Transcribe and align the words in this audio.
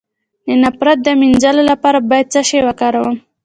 د 0.47 0.49
نفرت 0.63 0.97
د 1.03 1.07
مینځلو 1.19 1.63
لپاره 1.71 1.99
باید 2.09 2.27
څه 2.33 2.41
شی 2.49 2.59
وکاروم؟ 2.67 3.15